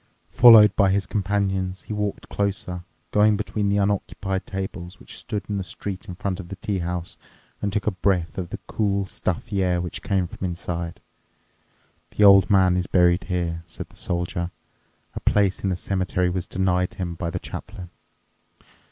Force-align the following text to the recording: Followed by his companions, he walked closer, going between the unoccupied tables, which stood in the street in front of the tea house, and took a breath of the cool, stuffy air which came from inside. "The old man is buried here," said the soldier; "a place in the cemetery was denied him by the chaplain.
Followed 0.31 0.75
by 0.75 0.89
his 0.89 1.05
companions, 1.05 1.83
he 1.83 1.93
walked 1.93 2.27
closer, 2.27 2.83
going 3.11 3.37
between 3.37 3.69
the 3.69 3.77
unoccupied 3.77 4.47
tables, 4.47 4.99
which 4.99 5.15
stood 5.15 5.43
in 5.47 5.57
the 5.57 5.63
street 5.63 6.07
in 6.07 6.15
front 6.15 6.39
of 6.39 6.47
the 6.49 6.55
tea 6.55 6.79
house, 6.79 7.19
and 7.61 7.71
took 7.71 7.85
a 7.85 7.91
breath 7.91 8.35
of 8.39 8.49
the 8.49 8.57
cool, 8.65 9.05
stuffy 9.05 9.61
air 9.63 9.79
which 9.79 10.01
came 10.01 10.25
from 10.25 10.43
inside. 10.43 11.01
"The 12.17 12.23
old 12.23 12.49
man 12.49 12.77
is 12.77 12.87
buried 12.87 13.25
here," 13.25 13.61
said 13.67 13.89
the 13.89 13.95
soldier; 13.95 14.49
"a 15.13 15.19
place 15.19 15.59
in 15.63 15.69
the 15.69 15.77
cemetery 15.77 16.31
was 16.31 16.47
denied 16.47 16.95
him 16.95 17.13
by 17.13 17.29
the 17.29 17.37
chaplain. 17.37 17.91